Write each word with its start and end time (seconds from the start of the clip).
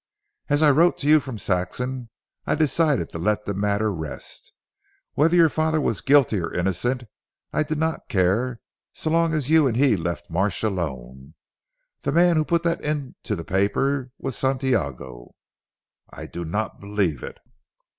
As 0.49 0.63
I 0.63 0.71
wrote 0.71 0.97
to 1.01 1.07
you 1.07 1.19
from 1.19 1.37
Saxham 1.37 2.09
I 2.47 2.55
decided 2.55 3.09
to 3.09 3.19
let 3.19 3.45
the 3.45 3.53
matter 3.53 3.93
rest. 3.93 4.51
Whether 5.13 5.35
your 5.35 5.47
father 5.47 5.79
was 5.79 6.01
guilty 6.01 6.39
or 6.39 6.51
innocent 6.51 7.03
I 7.53 7.61
did 7.61 7.77
not 7.77 8.09
care 8.09 8.61
so 8.93 9.11
long 9.11 9.35
as 9.35 9.51
you 9.51 9.67
and 9.67 9.77
he 9.77 9.95
left 9.95 10.31
Marsh 10.31 10.63
alone. 10.63 11.35
The 12.01 12.11
man 12.11 12.35
who 12.35 12.43
put 12.45 12.63
that 12.63 12.81
into 12.81 13.35
the 13.35 13.45
paper 13.45 14.09
was 14.17 14.35
Santiago." 14.35 15.35
"I 16.09 16.25
do 16.25 16.45
not 16.45 16.79
believe 16.79 17.21
it." 17.21 17.37